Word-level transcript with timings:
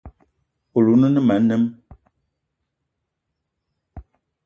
Oloun 0.77 1.01
o 1.07 1.09
ne 1.13 1.21
ma 1.27 1.35
anem. 1.39 1.63